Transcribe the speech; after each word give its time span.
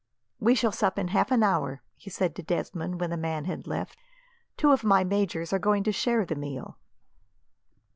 "We 0.39 0.55
shall 0.55 0.71
sup 0.71 0.97
in 0.97 1.09
half 1.09 1.29
an 1.29 1.43
hour," 1.43 1.83
he 1.95 2.09
said 2.09 2.35
to 2.35 2.41
Desmond, 2.41 2.99
when 2.99 3.11
the 3.11 3.17
man 3.17 3.45
had 3.45 3.67
left. 3.67 3.99
"Two 4.57 4.71
of 4.71 4.83
my 4.83 5.03
majors 5.03 5.53
are 5.53 5.59
going 5.59 5.83
to 5.83 5.91
share 5.91 6.25
the 6.25 6.33
meal." 6.33 6.79